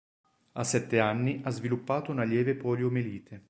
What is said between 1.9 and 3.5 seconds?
una lieve poliomielite.